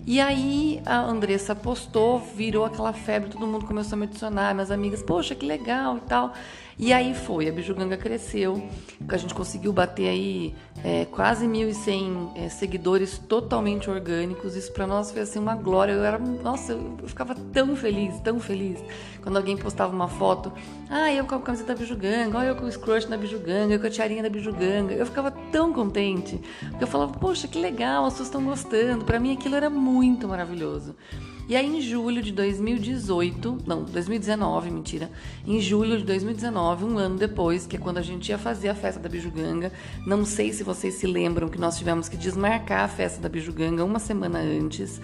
E 0.06 0.18
aí 0.18 0.80
a 0.86 0.98
Andressa 0.98 1.54
postou, 1.54 2.18
virou 2.18 2.64
aquela 2.64 2.92
febre, 2.94 3.28
todo 3.28 3.46
mundo 3.46 3.66
começou 3.66 3.96
a 3.96 3.98
me 3.98 4.04
adicionar, 4.06 4.54
minhas 4.54 4.70
amigas, 4.70 5.02
poxa, 5.02 5.34
que 5.34 5.44
legal 5.44 5.98
e 5.98 6.00
tal. 6.00 6.32
E 6.76 6.92
aí 6.92 7.14
foi, 7.14 7.48
a 7.48 7.52
Bijuganga 7.52 7.96
cresceu, 7.96 8.68
a 9.08 9.16
gente 9.16 9.32
conseguiu 9.32 9.72
bater 9.72 10.08
aí 10.08 10.54
é, 10.82 11.04
quase 11.04 11.46
1.100 11.46 12.32
é, 12.34 12.48
seguidores 12.48 13.16
totalmente 13.16 13.88
orgânicos. 13.88 14.56
Isso 14.56 14.72
para 14.72 14.84
nós 14.84 15.12
foi 15.12 15.22
assim 15.22 15.38
uma 15.38 15.54
glória. 15.54 15.92
Eu 15.92 16.04
era, 16.04 16.18
nossa, 16.18 16.72
eu 16.72 16.98
ficava 17.06 17.34
tão 17.52 17.76
feliz, 17.76 18.18
tão 18.20 18.40
feliz 18.40 18.82
quando 19.22 19.36
alguém 19.36 19.56
postava 19.56 19.94
uma 19.94 20.08
foto. 20.08 20.52
Ah, 20.90 21.12
eu 21.12 21.24
com 21.24 21.36
a 21.36 21.40
camiseta 21.40 21.74
da 21.74 21.78
Bijuganga, 21.78 22.38
olha 22.38 22.48
eu 22.48 22.56
com 22.56 22.66
o 22.66 22.72
scrunch 22.72 23.06
da 23.06 23.16
Bijuganga, 23.16 23.74
eu 23.74 23.80
com 23.80 23.86
a 23.86 23.90
tiarinha 23.90 24.22
da 24.22 24.28
Bijuganga. 24.28 24.93
Eu 24.94 25.06
ficava 25.06 25.30
tão 25.30 25.72
contente, 25.72 26.40
porque 26.70 26.84
eu 26.84 26.88
falava, 26.88 27.12
poxa, 27.12 27.48
que 27.48 27.58
legal, 27.58 28.04
as 28.04 28.14
pessoas 28.14 28.28
estão 28.28 28.44
gostando. 28.44 29.04
Para 29.04 29.20
mim 29.20 29.32
aquilo 29.32 29.54
era 29.54 29.68
muito 29.68 30.28
maravilhoso. 30.28 30.94
E 31.46 31.54
aí, 31.54 31.66
em 31.66 31.80
julho 31.82 32.22
de 32.22 32.32
2018, 32.32 33.58
não, 33.66 33.82
2019, 33.82 34.70
mentira, 34.70 35.10
em 35.46 35.60
julho 35.60 35.98
de 35.98 36.04
2019, 36.04 36.86
um 36.86 36.96
ano 36.96 37.18
depois, 37.18 37.66
que 37.66 37.76
é 37.76 37.78
quando 37.78 37.98
a 37.98 38.02
gente 38.02 38.30
ia 38.30 38.38
fazer 38.38 38.70
a 38.70 38.74
festa 38.74 38.98
da 38.98 39.10
Bijuganga, 39.10 39.70
não 40.06 40.24
sei 40.24 40.54
se 40.54 40.64
vocês 40.64 40.94
se 40.94 41.06
lembram 41.06 41.50
que 41.50 41.58
nós 41.58 41.76
tivemos 41.76 42.08
que 42.08 42.16
desmarcar 42.16 42.84
a 42.84 42.88
festa 42.88 43.20
da 43.20 43.28
Bijuganga 43.28 43.84
uma 43.84 43.98
semana 43.98 44.38
antes. 44.38 45.02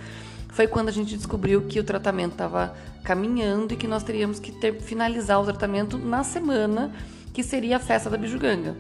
Foi 0.49 0.67
quando 0.67 0.89
a 0.89 0.93
gente 0.93 1.15
descobriu 1.15 1.63
que 1.63 1.79
o 1.79 1.85
tratamento 1.85 2.33
estava 2.33 2.75
caminhando 3.05 3.75
e 3.75 3.77
que 3.77 3.87
nós 3.87 4.03
teríamos 4.03 4.41
que 4.41 4.51
ter, 4.51 4.81
finalizar 4.81 5.39
o 5.39 5.45
tratamento 5.45 5.99
na 5.99 6.25
semana 6.25 6.91
que 7.35 7.43
seria 7.43 7.77
a 7.77 7.81
festa 7.81 8.09
da 8.09 8.17
Bijuganga. 8.17 8.77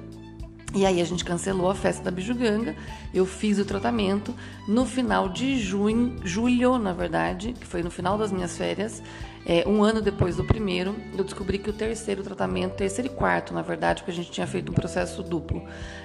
E 0.72 0.86
aí 0.86 1.00
a 1.00 1.04
gente 1.04 1.24
cancelou 1.24 1.68
a 1.68 1.74
festa 1.74 2.04
da 2.04 2.10
Bijuganga, 2.12 2.76
eu 3.12 3.26
fiz 3.26 3.58
o 3.58 3.64
tratamento 3.64 4.32
no 4.68 4.86
final 4.86 5.28
de 5.28 5.58
junho, 5.58 6.16
julho, 6.24 6.78
na 6.78 6.92
verdade, 6.92 7.52
que 7.52 7.66
foi 7.66 7.82
no 7.82 7.90
final 7.90 8.16
das 8.16 8.30
minhas 8.30 8.56
férias, 8.56 9.02
é, 9.44 9.66
um 9.66 9.82
ano 9.82 10.00
depois 10.00 10.36
do 10.36 10.44
primeiro, 10.44 10.94
eu 11.16 11.24
descobri 11.24 11.58
que 11.58 11.70
o 11.70 11.72
terceiro 11.72 12.22
tratamento, 12.22 12.76
terceiro 12.76 13.10
e 13.10 13.14
quarto, 13.16 13.52
na 13.52 13.62
verdade, 13.62 14.02
porque 14.02 14.12
a 14.12 14.14
gente 14.14 14.30
tinha 14.30 14.46
feito 14.46 14.70
um 14.70 14.74
processo 14.74 15.24
duplo, 15.24 15.64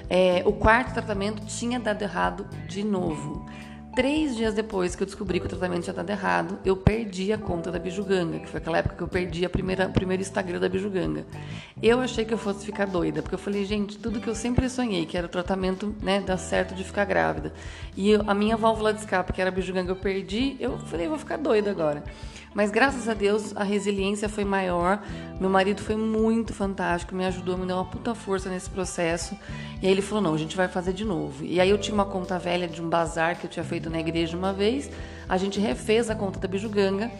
é, 0.09 0.41
o 0.45 0.53
quarto 0.53 0.93
tratamento 0.93 1.45
tinha 1.45 1.79
dado 1.79 2.01
errado 2.01 2.47
de 2.67 2.83
novo. 2.83 3.45
Três 3.95 4.35
dias 4.35 4.53
depois 4.53 4.93
que 4.93 5.03
eu 5.03 5.05
descobri 5.05 5.39
que 5.39 5.45
o 5.45 5.49
tratamento 5.49 5.85
já 5.85 5.93
estava 5.93 6.11
errado, 6.11 6.59
eu 6.65 6.75
perdi 6.75 7.31
a 7.31 7.37
conta 7.37 7.71
da 7.71 7.79
Bijuganga, 7.79 8.39
que 8.39 8.49
foi 8.49 8.59
aquela 8.59 8.79
época 8.79 8.95
que 8.95 9.01
eu 9.01 9.07
perdi 9.07 9.45
a 9.45 9.49
primeira, 9.49 9.87
o 9.87 9.93
primeiro 9.93 10.21
Instagram 10.21 10.59
da 10.59 10.67
Bijuganga. 10.67 11.25
Eu 11.81 12.01
achei 12.01 12.25
que 12.25 12.33
eu 12.33 12.37
fosse 12.37 12.65
ficar 12.65 12.87
doida, 12.87 13.21
porque 13.21 13.35
eu 13.35 13.39
falei, 13.39 13.63
gente, 13.63 13.97
tudo 13.97 14.19
que 14.19 14.27
eu 14.27 14.35
sempre 14.35 14.69
sonhei, 14.69 15.05
que 15.05 15.17
era 15.17 15.27
o 15.27 15.29
tratamento, 15.29 15.95
né, 16.01 16.19
dar 16.19 16.35
certo 16.35 16.75
de 16.75 16.83
ficar 16.83 17.05
grávida. 17.05 17.53
E 17.95 18.15
a 18.15 18.33
minha 18.33 18.57
válvula 18.57 18.93
de 18.93 18.99
escape, 18.99 19.31
que 19.31 19.39
era 19.39 19.49
a 19.49 19.53
Bijuganga, 19.53 19.91
eu 19.91 19.95
perdi, 19.95 20.57
eu 20.59 20.77
falei, 20.77 21.07
vou 21.07 21.17
ficar 21.17 21.37
doida 21.37 21.71
agora. 21.71 22.03
Mas 22.55 22.71
graças 22.71 23.09
a 23.09 23.13
Deus 23.13 23.51
a 23.53 23.65
resiliência 23.65 24.29
foi 24.29 24.45
maior. 24.45 25.03
Meu 25.41 25.49
marido 25.49 25.81
foi 25.81 25.97
muito 25.97 26.53
fantástico, 26.53 27.13
me 27.13 27.25
ajudou, 27.25 27.57
me 27.57 27.65
deu 27.65 27.75
uma 27.75 27.83
puta 27.83 28.15
força 28.15 28.49
nesse 28.49 28.69
processo. 28.69 29.37
E 29.81 29.85
aí 29.85 29.91
ele 29.91 30.01
falou: 30.01 30.23
não, 30.23 30.33
a 30.33 30.37
gente 30.37 30.55
vai 30.55 30.69
fazer 30.69 30.93
de 30.93 31.03
novo. 31.03 31.43
E 31.43 31.59
aí 31.59 31.69
eu 31.69 31.77
tinha 31.77 31.93
uma 31.93 32.05
conta 32.05 32.39
velha 32.39 32.65
de 32.65 32.81
um 32.81 32.87
bazar 32.89 33.37
que 33.37 33.45
eu 33.45 33.49
tinha 33.49 33.65
feito 33.65 33.89
na 33.89 33.99
igreja 33.99 34.37
uma 34.37 34.53
vez. 34.53 34.89
A 35.27 35.35
gente 35.35 35.59
refez 35.59 36.09
a 36.09 36.15
conta 36.15 36.39
da 36.39 36.47
Bijuganga. 36.47 37.11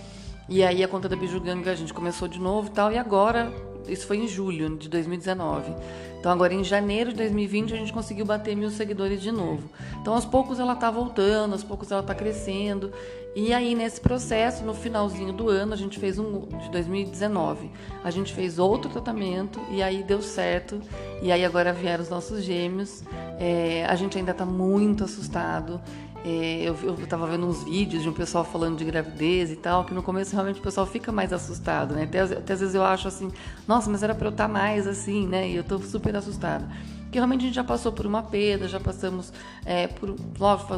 E 0.47 0.63
aí 0.63 0.81
a 0.81 0.87
conta 0.87 1.09
da 1.09 1.17
Bijuganga 1.17 1.69
a 1.69 1.75
gente 1.75 1.93
começou 1.93 2.29
de 2.29 2.39
novo 2.39 2.69
e 2.69 2.71
tal. 2.71 2.89
E 2.93 2.97
agora, 2.97 3.51
isso 3.87 4.07
foi 4.07 4.17
em 4.17 4.27
julho 4.27 4.77
de 4.77 4.89
2019. 4.89 5.73
Então 6.19 6.31
agora 6.31 6.53
em 6.53 6.63
janeiro 6.63 7.11
de 7.11 7.17
2020 7.17 7.73
a 7.73 7.77
gente 7.77 7.93
conseguiu 7.93 8.25
bater 8.25 8.55
mil 8.55 8.71
seguidores 8.71 9.21
de 9.21 9.31
novo. 9.31 9.69
Então 10.01 10.13
aos 10.13 10.25
poucos 10.25 10.59
ela 10.59 10.75
tá 10.75 10.89
voltando, 10.89 11.53
aos 11.53 11.63
poucos 11.63 11.91
ela 11.91 12.01
tá 12.01 12.15
crescendo. 12.15 12.91
E 13.35 13.53
aí, 13.53 13.75
nesse 13.75 13.99
processo, 13.99 14.63
no 14.63 14.73
finalzinho 14.73 15.33
do 15.33 15.49
ano, 15.49 15.73
a 15.73 15.75
gente 15.75 15.99
fez 15.99 16.17
um 16.17 16.47
de 16.57 16.71
2019. 16.71 17.69
A 18.01 18.09
gente 18.09 18.33
fez 18.33 18.57
outro 18.57 18.89
tratamento 18.89 19.59
e 19.69 19.83
aí 19.83 20.03
deu 20.03 20.21
certo. 20.21 20.79
E 21.21 21.33
aí 21.33 21.43
agora 21.43 21.73
vieram 21.73 22.01
os 22.01 22.09
nossos 22.09 22.41
gêmeos. 22.43 23.03
É, 23.37 23.85
a 23.89 23.95
gente 23.95 24.17
ainda 24.17 24.31
está 24.31 24.45
muito 24.45 25.03
assustado. 25.03 25.81
É, 26.27 26.63
eu, 26.63 26.75
eu 26.83 27.05
tava 27.05 27.27
vendo 27.27 27.45
uns 27.45 27.63
vídeos 27.63 28.01
de 28.01 28.09
um 28.09 28.13
pessoal 28.13 28.43
falando 28.43 28.79
de 28.79 28.83
gravidez 28.83 29.51
e 29.51 29.55
tal, 29.55 29.85
que 29.85 29.93
no 29.93 30.01
começo 30.01 30.33
realmente 30.33 30.59
o 30.59 30.63
pessoal 30.63 30.87
fica 30.87 31.11
mais 31.11 31.31
assustado, 31.31 31.93
né? 31.93 32.05
Até, 32.05 32.21
até 32.21 32.53
às 32.53 32.59
vezes 32.61 32.73
eu 32.73 32.83
acho 32.83 33.07
assim, 33.07 33.31
nossa, 33.67 33.91
mas 33.91 34.01
era 34.01 34.15
para 34.15 34.25
eu 34.25 34.31
estar 34.31 34.47
tá 34.47 34.51
mais 34.51 34.87
assim, 34.87 35.27
né? 35.27 35.47
E 35.47 35.55
eu 35.55 35.63
tô 35.63 35.77
super 35.77 36.15
assustada. 36.15 36.67
Porque 37.03 37.19
realmente 37.19 37.41
a 37.41 37.45
gente 37.45 37.55
já 37.55 37.63
passou 37.63 37.91
por 37.91 38.07
uma 38.07 38.23
perda, 38.23 38.67
já 38.67 38.79
passamos 38.79 39.31
é, 39.63 39.85
por. 39.85 40.15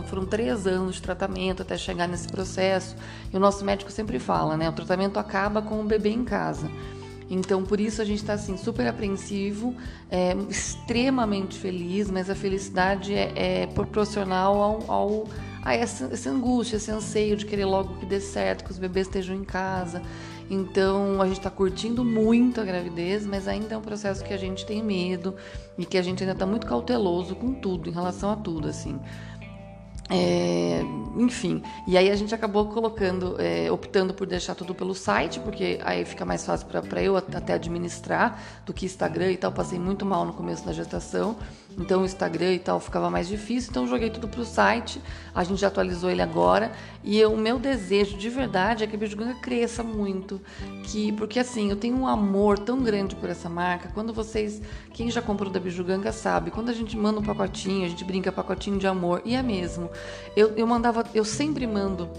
Foram 0.08 0.26
três 0.26 0.68
anos 0.68 0.96
de 0.96 1.02
tratamento 1.02 1.62
até 1.62 1.78
chegar 1.78 2.10
nesse 2.10 2.28
processo. 2.28 2.98
E 3.34 3.38
o 3.38 3.40
nosso 3.40 3.64
médico 3.64 3.90
sempre 3.90 4.20
fala, 4.20 4.58
né? 4.58 4.68
O 4.68 4.74
tratamento 4.74 5.18
acaba 5.18 5.62
com 5.62 5.80
o 5.80 5.84
bebê 5.86 6.10
em 6.10 6.26
casa. 6.26 6.70
Então, 7.30 7.64
por 7.64 7.80
isso 7.80 8.02
a 8.02 8.06
gente 8.06 8.20
está 8.20 8.34
assim 8.34 8.56
super 8.58 8.88
apreensivo, 8.88 9.76
é, 10.10 10.34
extremamente 10.50 11.58
feliz, 11.58 12.10
mas 12.10 12.30
a 12.30 12.36
felicidade 12.36 13.14
é, 13.14 13.64
é 13.64 13.68
proporcional 13.68 14.62
ao, 14.62 14.92
ao, 14.92 15.28
a 15.62 15.76
essa, 15.76 16.06
essa 16.06 16.30
angústia, 16.30 16.78
esse 16.78 16.90
anseio 16.90 17.36
de 17.36 17.46
querer 17.46 17.66
logo 17.66 17.96
que 17.96 18.06
dê 18.06 18.22
certo, 18.22 18.64
que 18.64 18.72
os 18.72 18.80
bebês 18.80 19.08
estejam 19.08 19.36
em 19.36 19.44
casa. 19.44 20.02
Então 20.50 21.22
a 21.22 21.28
gente 21.28 21.38
está 21.38 21.50
curtindo 21.50 22.06
muito 22.06 22.62
a 22.62 22.64
gravidez, 22.64 23.26
mas 23.26 23.48
ainda 23.48 23.76
é 23.76 23.78
um 23.78 23.82
processo 23.82 24.24
que 24.24 24.34
a 24.34 24.38
gente 24.38 24.66
tem 24.66 24.82
medo 24.82 25.36
e 25.78 25.86
que 25.86 25.98
a 25.98 26.02
gente 26.02 26.24
ainda 26.24 26.34
está 26.34 26.46
muito 26.46 26.66
cauteloso 26.66 27.36
com 27.36 27.54
tudo, 27.54 27.90
em 27.90 27.94
relação 27.94 28.32
a 28.32 28.36
tudo, 28.36 28.70
assim. 28.70 28.98
É, 30.10 30.82
enfim, 31.18 31.62
e 31.86 31.98
aí 31.98 32.10
a 32.10 32.16
gente 32.16 32.34
acabou 32.34 32.68
colocando, 32.68 33.36
é, 33.40 33.70
optando 33.70 34.14
por 34.14 34.26
deixar 34.26 34.56
tudo 34.56 34.74
pelo 34.74 34.96
site, 34.96 35.40
porque 35.42 35.80
aí 35.84 36.06
fica 36.06 36.24
mais 36.24 36.46
fácil 36.46 36.66
para 36.68 37.04
eu 37.04 37.18
até 37.18 37.54
administrar 37.54 38.42
do 38.66 38.74
que 38.74 38.86
Instagram 38.86 39.34
e 39.34 39.38
tal. 39.38 39.52
Passei 39.52 39.78
muito 39.78 40.06
mal 40.06 40.26
no 40.26 40.32
começo 40.32 40.66
da 40.66 40.72
gestação, 40.72 41.36
então 41.78 42.04
o 42.04 42.06
Instagram 42.06 42.54
e 42.54 42.60
tal 42.60 42.80
ficava 42.80 43.10
mais 43.10 43.28
difícil. 43.28 43.70
Então 43.72 43.86
joguei 43.86 44.10
tudo 44.10 44.30
pro 44.30 44.46
site, 44.46 45.02
a 45.36 45.44
gente 45.44 45.60
já 45.60 45.68
atualizou 45.68 46.10
ele 46.10 46.22
agora. 46.22 46.72
E 47.04 47.24
o 47.26 47.36
meu 47.36 47.60
desejo 47.60 48.18
de 48.18 48.30
verdade 48.30 48.84
é 48.84 48.88
que 48.88 48.96
a 48.96 49.00
Bijuganga 49.00 49.36
cresça 49.36 49.84
muito, 49.84 50.42
que 50.84 51.12
porque 51.14 51.40
assim 51.40 51.70
eu 51.70 51.76
tenho 51.76 51.98
um 51.98 52.08
amor 52.08 52.60
tão 52.60 52.82
grande 52.82 53.16
por 53.16 53.30
essa 53.30 53.50
marca. 53.50 53.90
Quando 53.94 54.14
vocês, 54.14 54.62
quem 54.94 55.12
já 55.12 55.22
comprou 55.22 55.52
da 55.52 55.60
Bijuganga 55.60 56.12
sabe, 56.12 56.52
quando 56.52 56.70
a 56.70 56.74
gente 56.74 56.96
manda 56.96 57.20
um 57.20 57.24
pacotinho, 57.24 57.86
a 57.86 57.90
gente 57.90 58.06
brinca 58.06 58.32
pacotinho 58.32 58.78
de 58.78 58.88
amor 58.88 59.22
e 59.26 59.36
é 59.36 59.44
mesmo. 59.44 59.90
Eu, 60.36 60.54
eu 60.56 60.68
mandava, 60.68 61.04
eu 61.14 61.26
sempre 61.26 61.66
mando. 61.66 62.10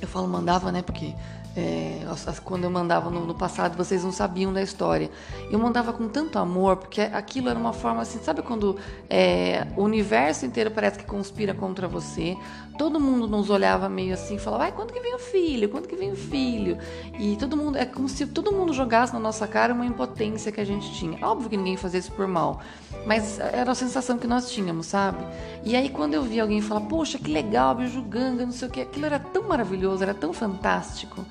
Eu 0.00 0.08
falo 0.08 0.28
mandava, 0.28 0.70
né? 0.72 0.82
Porque 0.82 1.14
é, 1.56 2.02
quando 2.44 2.64
eu 2.64 2.70
mandava 2.70 3.08
no, 3.08 3.24
no, 3.24 3.34
passado, 3.34 3.76
vocês 3.78 4.04
não 4.04 4.12
sabiam 4.12 4.52
da 4.52 4.60
história. 4.60 5.10
Eu 5.50 5.58
mandava 5.58 5.90
com 5.90 6.06
tanto 6.06 6.38
amor, 6.38 6.76
porque 6.76 7.00
aquilo 7.00 7.48
era 7.48 7.58
uma 7.58 7.72
forma 7.72 8.02
assim, 8.02 8.18
sabe 8.18 8.42
quando 8.42 8.76
é, 9.08 9.66
o 9.74 9.82
universo 9.82 10.44
inteiro 10.44 10.70
parece 10.70 10.98
que 10.98 11.06
conspira 11.06 11.54
contra 11.54 11.88
você? 11.88 12.36
Todo 12.76 13.00
mundo 13.00 13.26
nos 13.26 13.48
olhava 13.48 13.88
meio 13.88 14.12
assim, 14.12 14.36
falava, 14.36 14.64
ai, 14.64 14.72
quando 14.72 14.92
que 14.92 15.00
vem 15.00 15.14
o 15.14 15.18
filho? 15.18 15.70
Quando 15.70 15.88
que 15.88 15.96
vem 15.96 16.12
o 16.12 16.16
filho? 16.16 16.76
E 17.18 17.36
todo 17.36 17.56
mundo, 17.56 17.78
é 17.78 17.86
como 17.86 18.06
se 18.06 18.26
todo 18.26 18.52
mundo 18.52 18.74
jogasse 18.74 19.14
na 19.14 19.18
nossa 19.18 19.46
cara 19.46 19.72
uma 19.72 19.86
impotência 19.86 20.52
que 20.52 20.60
a 20.60 20.64
gente 20.64 20.92
tinha. 20.92 21.18
Óbvio 21.26 21.48
que 21.48 21.56
ninguém 21.56 21.78
fazia 21.78 22.00
isso 22.00 22.12
por 22.12 22.28
mal, 22.28 22.60
mas 23.06 23.38
era 23.38 23.70
a 23.70 23.74
sensação 23.74 24.18
que 24.18 24.26
nós 24.26 24.50
tínhamos, 24.50 24.86
sabe? 24.86 25.24
E 25.64 25.74
aí 25.74 25.88
quando 25.88 26.12
eu 26.12 26.22
vi 26.22 26.38
alguém 26.38 26.60
falar, 26.60 26.82
poxa, 26.82 27.18
que 27.18 27.32
legal, 27.32 27.74
beijo 27.74 28.02
ganga, 28.02 28.44
não 28.44 28.52
sei 28.52 28.68
o 28.68 28.70
que, 28.70 28.82
aquilo 28.82 29.06
era 29.06 29.18
tão 29.18 29.44
maravilhoso, 29.44 30.02
era 30.02 30.12
tão 30.12 30.34
fantástico. 30.34 31.24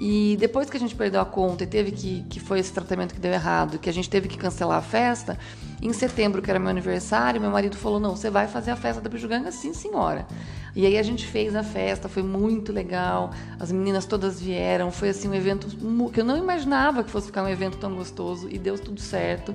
E 0.00 0.36
depois 0.38 0.70
que 0.70 0.76
a 0.76 0.80
gente 0.80 0.94
perdeu 0.94 1.20
a 1.20 1.24
conta 1.24 1.64
e 1.64 1.66
teve 1.66 1.92
que, 1.92 2.22
que 2.28 2.40
foi 2.40 2.58
esse 2.58 2.72
tratamento 2.72 3.14
que 3.14 3.20
deu 3.20 3.32
errado, 3.32 3.78
que 3.78 3.88
a 3.88 3.92
gente 3.92 4.08
teve 4.08 4.28
que 4.28 4.36
cancelar 4.36 4.78
a 4.78 4.82
festa, 4.82 5.38
em 5.80 5.92
setembro, 5.92 6.42
que 6.42 6.50
era 6.50 6.58
meu 6.58 6.68
aniversário, 6.68 7.40
meu 7.40 7.50
marido 7.50 7.76
falou: 7.76 8.00
Não, 8.00 8.16
você 8.16 8.30
vai 8.30 8.46
fazer 8.46 8.70
a 8.70 8.76
festa 8.76 9.00
da 9.00 9.08
Bijuganga? 9.08 9.50
Sim, 9.52 9.72
senhora. 9.72 10.26
E 10.74 10.86
aí 10.86 10.98
a 10.98 11.02
gente 11.02 11.26
fez 11.26 11.56
a 11.56 11.62
festa, 11.62 12.08
foi 12.08 12.22
muito 12.22 12.72
legal. 12.72 13.32
As 13.58 13.72
meninas 13.72 14.06
todas 14.06 14.40
vieram, 14.40 14.90
foi 14.90 15.08
assim 15.08 15.28
um 15.28 15.34
evento 15.34 15.66
que 16.12 16.20
eu 16.20 16.24
não 16.24 16.36
imaginava 16.36 17.02
que 17.02 17.10
fosse 17.10 17.26
ficar 17.26 17.42
um 17.42 17.48
evento 17.48 17.78
tão 17.78 17.94
gostoso 17.94 18.48
e 18.50 18.58
deu 18.58 18.78
tudo 18.78 19.00
certo. 19.00 19.54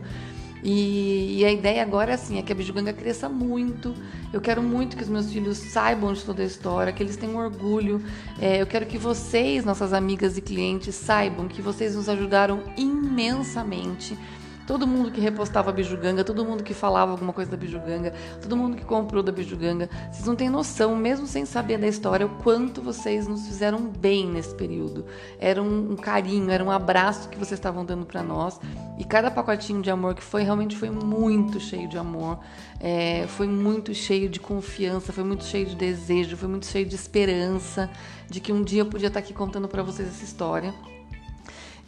E, 0.63 1.39
e, 1.39 1.45
a 1.45 1.51
ideia 1.51 1.81
agora 1.81 2.11
é 2.11 2.13
assim, 2.13 2.39
é 2.39 2.41
que 2.41 2.51
a 2.51 2.55
Bijuganga 2.55 2.93
cresça 2.93 3.27
muito. 3.27 3.93
Eu 4.31 4.39
quero 4.39 4.63
muito 4.63 4.95
que 4.95 5.03
os 5.03 5.09
meus 5.09 5.31
filhos 5.31 5.57
saibam 5.57 6.13
de 6.13 6.23
toda 6.23 6.41
a 6.41 6.45
história, 6.45 6.93
que 6.93 7.03
eles 7.03 7.17
tenham 7.17 7.35
orgulho. 7.35 8.01
É, 8.39 8.61
eu 8.61 8.65
quero 8.65 8.85
que 8.85 8.97
vocês, 8.97 9.65
nossas 9.65 9.91
amigas 9.91 10.37
e 10.37 10.41
clientes, 10.41 10.95
saibam 10.95 11.49
que 11.49 11.61
vocês 11.61 11.95
nos 11.95 12.07
ajudaram 12.07 12.63
imensamente 12.77 14.17
Todo 14.65 14.87
mundo 14.87 15.11
que 15.11 15.19
repostava 15.19 15.69
a 15.69 15.73
Bijuganga, 15.73 16.23
todo 16.23 16.45
mundo 16.45 16.63
que 16.63 16.73
falava 16.73 17.11
alguma 17.11 17.33
coisa 17.33 17.51
da 17.51 17.57
Bijuganga, 17.57 18.13
todo 18.41 18.55
mundo 18.55 18.77
que 18.77 18.85
comprou 18.85 19.21
da 19.21 19.31
Bijuganga, 19.31 19.89
vocês 20.11 20.25
não 20.25 20.35
têm 20.35 20.49
noção, 20.49 20.95
mesmo 20.95 21.27
sem 21.27 21.45
saber 21.45 21.77
da 21.77 21.87
história, 21.87 22.25
o 22.25 22.29
quanto 22.41 22.81
vocês 22.81 23.27
nos 23.27 23.45
fizeram 23.45 23.81
bem 23.81 24.25
nesse 24.25 24.55
período. 24.55 25.05
Era 25.37 25.61
um, 25.61 25.91
um 25.91 25.95
carinho, 25.95 26.49
era 26.49 26.63
um 26.63 26.71
abraço 26.71 27.27
que 27.27 27.37
vocês 27.37 27.59
estavam 27.59 27.83
dando 27.83 28.05
para 28.05 28.23
nós. 28.23 28.59
E 28.97 29.03
cada 29.03 29.29
pacotinho 29.29 29.81
de 29.81 29.91
amor 29.91 30.15
que 30.15 30.23
foi, 30.23 30.43
realmente 30.43 30.77
foi 30.77 30.89
muito 30.89 31.59
cheio 31.59 31.89
de 31.89 31.97
amor, 31.97 32.39
é, 32.79 33.25
foi 33.27 33.47
muito 33.47 33.93
cheio 33.93 34.29
de 34.29 34.39
confiança, 34.39 35.11
foi 35.11 35.23
muito 35.23 35.43
cheio 35.43 35.65
de 35.65 35.75
desejo, 35.75 36.37
foi 36.37 36.47
muito 36.47 36.65
cheio 36.65 36.85
de 36.85 36.95
esperança 36.95 37.89
de 38.29 38.39
que 38.39 38.53
um 38.53 38.63
dia 38.63 38.81
eu 38.81 38.85
podia 38.85 39.07
estar 39.07 39.19
aqui 39.19 39.33
contando 39.33 39.67
para 39.67 39.83
vocês 39.83 40.07
essa 40.07 40.23
história. 40.23 40.73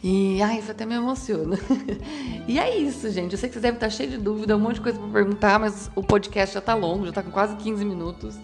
E 0.02 0.40
ai, 0.42 0.58
isso 0.58 0.70
até 0.70 0.84
me 0.84 0.94
emociona. 0.94 1.58
e 2.46 2.58
é 2.58 2.78
isso, 2.78 3.10
gente. 3.10 3.32
Eu 3.32 3.38
sei 3.38 3.48
que 3.48 3.54
vocês 3.54 3.62
devem 3.62 3.76
estar 3.76 3.90
cheios 3.90 4.12
de 4.12 4.18
dúvida, 4.18 4.56
um 4.56 4.60
monte 4.60 4.74
de 4.74 4.82
coisa 4.82 4.98
para 4.98 5.08
perguntar, 5.08 5.58
mas 5.58 5.90
o 5.94 6.02
podcast 6.02 6.54
já 6.54 6.60
está 6.60 6.74
longo, 6.74 7.04
já 7.04 7.10
está 7.10 7.22
com 7.22 7.30
quase 7.30 7.56
15 7.56 7.84
minutos. 7.84 8.38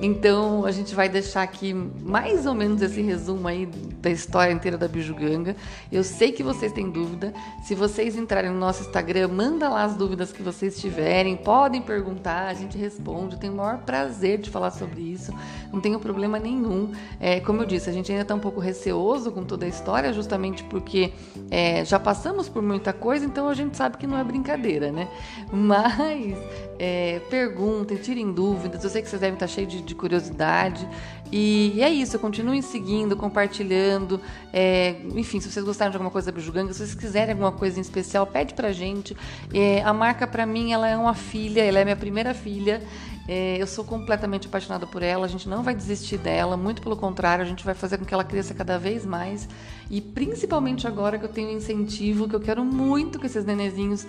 Então 0.00 0.64
a 0.64 0.70
gente 0.70 0.94
vai 0.94 1.08
deixar 1.08 1.42
aqui 1.42 1.72
mais 1.72 2.46
ou 2.46 2.54
menos 2.54 2.82
esse 2.82 3.00
resumo 3.00 3.48
aí 3.48 3.66
da 3.66 4.10
história 4.10 4.52
inteira 4.52 4.76
da 4.76 4.86
Bijuganga. 4.86 5.56
Eu 5.90 6.04
sei 6.04 6.32
que 6.32 6.42
vocês 6.42 6.72
têm 6.72 6.90
dúvida. 6.90 7.32
Se 7.64 7.74
vocês 7.74 8.16
entrarem 8.16 8.50
no 8.50 8.58
nosso 8.58 8.82
Instagram, 8.82 9.28
manda 9.28 9.68
lá 9.68 9.84
as 9.84 9.96
dúvidas 9.96 10.32
que 10.32 10.42
vocês 10.42 10.80
tiverem. 10.80 11.36
Podem 11.36 11.80
perguntar, 11.80 12.48
a 12.48 12.54
gente 12.54 12.76
responde. 12.76 13.34
Eu 13.34 13.40
tenho 13.40 13.52
o 13.52 13.56
maior 13.56 13.78
prazer 13.78 14.38
de 14.38 14.50
falar 14.50 14.70
sobre 14.70 15.00
isso. 15.00 15.32
Não 15.72 15.80
tenho 15.80 15.98
problema 15.98 16.38
nenhum. 16.38 16.92
É, 17.18 17.40
como 17.40 17.62
eu 17.62 17.66
disse, 17.66 17.88
a 17.88 17.92
gente 17.92 18.10
ainda 18.10 18.22
está 18.22 18.34
um 18.34 18.40
pouco 18.40 18.60
receoso 18.60 19.32
com 19.32 19.44
toda 19.44 19.66
a 19.66 19.68
história, 19.68 20.12
justamente 20.12 20.62
porque 20.64 21.12
é, 21.50 21.84
já 21.84 21.98
passamos 21.98 22.48
por 22.48 22.62
muita 22.62 22.92
coisa, 22.92 23.24
então 23.24 23.48
a 23.48 23.54
gente 23.54 23.76
sabe 23.76 23.96
que 23.96 24.06
não 24.06 24.18
é 24.18 24.24
brincadeira, 24.24 24.90
né? 24.92 25.08
Mas 25.52 26.36
é, 26.78 27.20
perguntem, 27.30 27.96
tirem 27.96 28.32
dúvidas. 28.32 28.82
Eu 28.82 28.90
sei 28.90 29.02
que 29.02 29.08
vocês 29.08 29.20
devem 29.20 29.34
estar 29.34 29.46
cheios 29.46 29.72
de, 29.72 29.82
de 29.82 29.94
curiosidade. 29.94 30.88
E, 31.32 31.80
é 31.82 31.90
isso, 31.90 32.18
continuem 32.18 32.62
seguindo, 32.62 33.16
compartilhando. 33.16 34.20
É, 34.52 34.96
enfim, 35.14 35.40
se 35.40 35.50
vocês 35.50 35.64
gostaram 35.64 35.90
de 35.90 35.96
alguma 35.96 36.10
coisa 36.10 36.30
da 36.30 36.36
Bijuganga, 36.36 36.72
se 36.72 36.78
vocês 36.78 36.94
quiserem 36.94 37.32
alguma 37.32 37.52
coisa 37.52 37.78
em 37.78 37.82
especial, 37.82 38.26
pede 38.26 38.54
pra 38.54 38.72
gente. 38.72 39.16
É, 39.52 39.82
a 39.82 39.92
marca, 39.92 40.26
para 40.26 40.46
mim, 40.46 40.72
ela 40.72 40.88
é 40.88 40.96
uma 40.96 41.14
filha, 41.14 41.62
ela 41.62 41.80
é 41.80 41.84
minha 41.84 41.96
primeira 41.96 42.34
filha. 42.34 42.82
É, 43.28 43.60
eu 43.60 43.66
sou 43.66 43.84
completamente 43.84 44.46
apaixonada 44.46 44.86
por 44.86 45.02
ela, 45.02 45.26
a 45.26 45.28
gente 45.28 45.48
não 45.48 45.62
vai 45.62 45.74
desistir 45.74 46.16
dela, 46.16 46.56
muito 46.56 46.80
pelo 46.80 46.96
contrário, 46.96 47.44
a 47.44 47.48
gente 47.48 47.64
vai 47.64 47.74
fazer 47.74 47.98
com 47.98 48.04
que 48.04 48.14
ela 48.14 48.22
cresça 48.22 48.54
cada 48.54 48.78
vez 48.78 49.04
mais. 49.04 49.48
E 49.90 50.00
principalmente 50.00 50.86
agora 50.86 51.18
que 51.18 51.24
eu 51.24 51.28
tenho 51.28 51.48
um 51.48 51.56
incentivo, 51.56 52.28
que 52.28 52.36
eu 52.36 52.40
quero 52.40 52.64
muito 52.64 53.18
que 53.18 53.26
esses 53.26 53.44
nenezinhos 53.44 54.06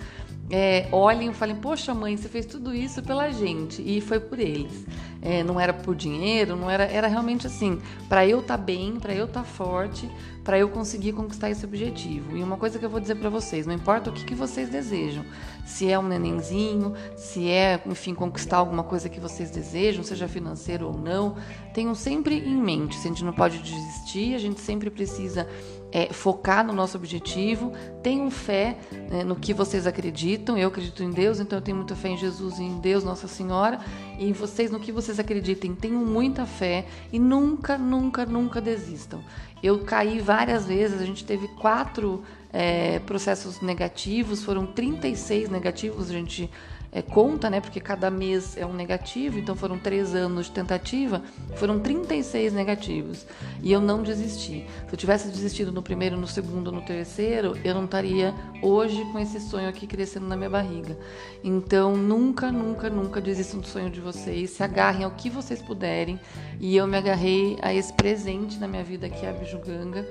é, 0.50 0.88
olhem 0.92 1.30
e 1.30 1.34
falem: 1.34 1.56
Poxa, 1.56 1.92
mãe, 1.92 2.16
você 2.16 2.28
fez 2.28 2.46
tudo 2.46 2.72
isso 2.72 3.02
pela 3.02 3.30
gente, 3.30 3.82
e 3.82 4.00
foi 4.00 4.20
por 4.20 4.38
eles. 4.38 4.86
É, 5.20 5.42
não 5.42 5.58
era 5.58 5.72
por 5.72 5.94
dinheiro, 5.94 6.56
não 6.56 6.70
era, 6.70 6.84
era 6.84 7.08
realmente 7.08 7.46
assim, 7.46 7.80
para 8.08 8.26
eu 8.26 8.40
estar 8.40 8.56
tá 8.56 8.62
bem, 8.62 8.98
para 8.98 9.14
eu 9.14 9.24
estar 9.24 9.40
tá 9.40 9.46
forte, 9.46 10.08
para 10.44 10.58
eu 10.58 10.68
conseguir 10.68 11.12
conquistar 11.12 11.50
esse 11.50 11.64
objetivo. 11.64 12.36
E 12.36 12.42
uma 12.42 12.56
coisa 12.56 12.78
que 12.78 12.84
eu 12.84 12.90
vou 12.90 13.00
dizer 13.00 13.16
para 13.16 13.28
vocês, 13.28 13.66
não 13.66 13.74
importa 13.74 14.10
o 14.10 14.12
que, 14.12 14.24
que 14.24 14.34
vocês 14.34 14.68
desejam, 14.68 15.24
se 15.66 15.90
é 15.90 15.98
um 15.98 16.06
nenenzinho, 16.06 16.94
se 17.16 17.48
é, 17.50 17.82
enfim, 17.86 18.14
conquistar 18.14 18.58
alguma 18.58 18.82
coisa 18.82 19.08
que 19.08 19.20
vocês 19.20 19.50
desejam, 19.50 20.02
seja 20.02 20.28
financeiro 20.28 20.86
ou 20.86 20.96
não, 20.96 21.36
tenham 21.74 21.94
sempre 21.94 22.38
em 22.38 22.56
mente, 22.56 22.96
se 22.96 23.06
a 23.06 23.10
gente 23.10 23.24
não 23.24 23.32
pode 23.32 23.58
desistir, 23.58 24.34
a 24.34 24.38
gente 24.38 24.60
sempre 24.60 24.88
precisa 24.88 25.46
é, 25.90 26.12
focar 26.12 26.64
no 26.64 26.72
nosso 26.72 26.96
objetivo, 26.96 27.72
tenham 28.02 28.30
fé 28.30 28.76
né, 29.10 29.24
no 29.24 29.36
que 29.36 29.54
vocês 29.54 29.86
acreditam. 29.86 30.56
Eu 30.56 30.68
acredito 30.68 31.02
em 31.02 31.10
Deus, 31.10 31.40
então 31.40 31.58
eu 31.58 31.62
tenho 31.62 31.76
muita 31.76 31.96
fé 31.96 32.08
em 32.08 32.16
Jesus 32.16 32.58
e 32.58 32.62
em 32.62 32.78
Deus, 32.78 33.04
Nossa 33.04 33.26
Senhora. 33.26 33.80
E 34.18 34.32
vocês, 34.32 34.70
no 34.70 34.80
que 34.80 34.92
vocês 34.92 35.18
acreditem, 35.18 35.74
tenham 35.74 36.04
muita 36.04 36.44
fé 36.44 36.86
e 37.12 37.18
nunca, 37.18 37.78
nunca, 37.78 38.26
nunca 38.26 38.60
desistam. 38.60 39.22
Eu 39.62 39.80
caí 39.80 40.20
várias 40.20 40.66
vezes, 40.66 41.00
a 41.00 41.04
gente 41.04 41.24
teve 41.24 41.48
quatro 41.48 42.22
é, 42.52 42.98
processos 43.00 43.60
negativos, 43.60 44.44
foram 44.44 44.66
36 44.66 45.48
negativos, 45.48 46.10
a 46.10 46.12
gente 46.12 46.50
é, 46.90 47.02
conta, 47.02 47.50
né? 47.50 47.60
Porque 47.60 47.80
cada 47.80 48.10
mês 48.10 48.56
é 48.56 48.64
um 48.64 48.72
negativo, 48.72 49.38
então 49.38 49.54
foram 49.54 49.78
três 49.78 50.14
anos 50.14 50.46
de 50.46 50.52
tentativa, 50.52 51.22
foram 51.56 51.78
36 51.80 52.52
negativos. 52.52 53.26
E 53.62 53.70
eu 53.70 53.80
não 53.80 54.02
desisti. 54.02 54.66
Se 54.86 54.94
eu 54.94 54.96
tivesse 54.96 55.28
desistido 55.28 55.70
no 55.70 55.82
primeiro, 55.82 56.16
no 56.16 56.26
segundo, 56.26 56.72
no 56.72 56.80
terceiro, 56.82 57.56
eu 57.62 57.74
não 57.74 57.84
estaria 57.84 58.34
hoje 58.62 59.04
com 59.12 59.18
esse 59.18 59.40
sonho 59.40 59.68
aqui 59.68 59.86
crescendo 59.86 60.26
na 60.26 60.36
minha 60.36 60.50
barriga. 60.50 60.96
Então, 61.44 61.96
nunca, 61.96 62.50
nunca, 62.50 62.88
nunca 62.88 63.20
desistam 63.20 63.60
do 63.60 63.66
sonho 63.66 63.90
de 63.90 64.00
vocês. 64.00 64.50
Se 64.50 64.62
agarrem 64.62 65.04
ao 65.04 65.10
que 65.10 65.28
vocês 65.28 65.60
puderem. 65.60 66.18
E 66.58 66.76
eu 66.76 66.86
me 66.86 66.96
agarrei 66.96 67.58
a 67.62 67.72
esse 67.72 67.92
presente 67.92 68.58
na 68.58 68.66
minha 68.66 68.82
vida 68.82 69.08
que 69.08 69.24
é 69.24 69.30
a 69.30 69.32
Bijuganga 69.32 70.06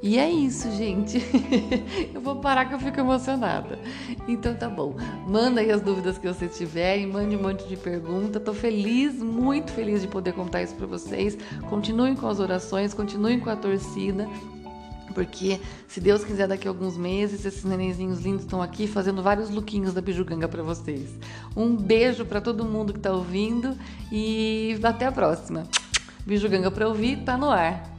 e 0.00 0.16
é 0.16 0.30
isso, 0.30 0.70
gente. 0.70 1.18
eu 2.14 2.20
vou 2.20 2.36
parar 2.36 2.66
que 2.66 2.74
eu 2.74 2.78
fico 2.78 3.00
emocionada. 3.00 3.78
Então 4.28 4.54
tá 4.54 4.68
bom. 4.68 4.94
Manda 5.26 5.60
aí 5.60 5.72
as 5.72 5.80
dúvidas 5.80 6.16
que 6.16 6.28
vocês 6.28 6.56
tiverem, 6.56 7.06
mande 7.06 7.34
um 7.34 7.42
monte 7.42 7.66
de 7.66 7.76
pergunta. 7.76 8.38
Tô 8.38 8.54
feliz, 8.54 9.14
muito 9.14 9.72
feliz 9.72 10.00
de 10.00 10.06
poder 10.06 10.34
contar 10.34 10.62
isso 10.62 10.76
para 10.76 10.86
vocês. 10.86 11.36
Continuem 11.68 12.14
com 12.14 12.28
as 12.28 12.38
orações, 12.38 12.94
continuem 12.94 13.40
com 13.40 13.50
a 13.50 13.56
torcida. 13.56 14.28
Porque, 15.14 15.58
se 15.88 16.00
Deus 16.00 16.22
quiser, 16.22 16.46
daqui 16.46 16.68
a 16.68 16.70
alguns 16.70 16.96
meses, 16.96 17.44
esses 17.44 17.64
nenenzinhos 17.64 18.20
lindos 18.20 18.42
estão 18.42 18.62
aqui 18.62 18.86
fazendo 18.86 19.20
vários 19.20 19.50
lookinhos 19.50 19.92
da 19.92 20.00
Bijuganga 20.00 20.46
para 20.46 20.62
vocês. 20.62 21.10
Um 21.56 21.74
beijo 21.74 22.24
para 22.24 22.40
todo 22.40 22.64
mundo 22.64 22.92
que 22.92 23.00
tá 23.00 23.10
ouvindo 23.10 23.76
e 24.12 24.78
até 24.80 25.06
a 25.06 25.12
próxima. 25.12 25.64
Bijuganga 26.24 26.70
para 26.70 26.86
ouvir, 26.86 27.24
tá 27.24 27.36
no 27.36 27.50
ar. 27.50 27.97